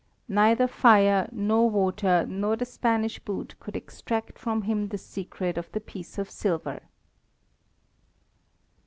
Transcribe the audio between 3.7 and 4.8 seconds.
extract from